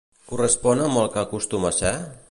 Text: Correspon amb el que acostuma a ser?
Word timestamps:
Correspon 0.31 0.81
amb 0.87 1.01
el 1.03 1.11
que 1.17 1.23
acostuma 1.25 1.73
a 1.73 1.79
ser? 1.83 1.95